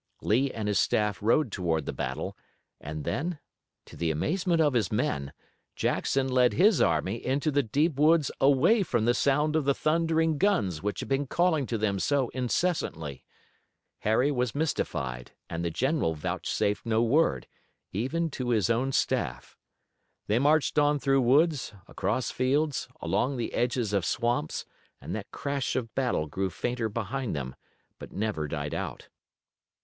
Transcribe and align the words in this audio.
Lee 0.23 0.49
and 0.49 0.67
his 0.67 0.79
staff 0.79 1.21
rode 1.21 1.51
toward 1.51 1.85
the 1.85 1.93
battle, 1.93 2.35
and 2.79 3.03
then, 3.03 3.37
to 3.85 3.95
the 3.95 4.09
amazement 4.09 4.59
of 4.59 4.73
his 4.73 4.91
men, 4.91 5.31
Jackson 5.75 6.27
led 6.27 6.53
his 6.53 6.81
army 6.81 7.23
into 7.23 7.51
the 7.51 7.61
deep 7.61 7.99
woods 7.99 8.31
away 8.41 8.81
from 8.81 9.05
the 9.05 9.13
sound 9.13 9.55
of 9.55 9.63
the 9.63 9.75
thundering 9.75 10.39
guns 10.39 10.81
which 10.81 11.01
had 11.01 11.07
been 11.09 11.27
calling 11.27 11.67
to 11.67 11.77
them 11.77 11.99
so 11.99 12.29
incessantly. 12.29 13.23
Harry 13.99 14.31
was 14.31 14.55
mystified 14.55 15.33
and 15.47 15.63
the 15.63 15.69
general 15.69 16.15
vouchsafed 16.15 16.83
no 16.83 17.03
word, 17.03 17.45
even 17.91 18.31
to 18.31 18.49
his 18.49 18.71
own 18.71 18.91
staff. 18.91 19.55
They 20.25 20.39
marched 20.39 20.79
on 20.79 20.97
through 20.97 21.21
woods, 21.21 21.75
across 21.87 22.31
fields, 22.31 22.87
along 23.01 23.37
the 23.37 23.53
edges 23.53 23.93
of 23.93 24.03
swamps, 24.05 24.65
and 24.99 25.13
that 25.15 25.29
crash 25.29 25.75
of 25.75 25.93
battle 25.93 26.25
grew 26.25 26.49
fainter 26.49 26.89
behind 26.89 27.35
them, 27.35 27.55
but 27.99 28.11
never 28.11 28.47
died 28.47 28.73
out. 28.73 29.07